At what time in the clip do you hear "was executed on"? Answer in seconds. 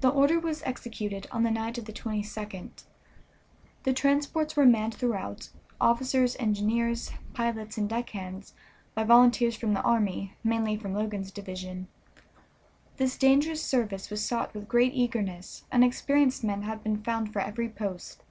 0.40-1.44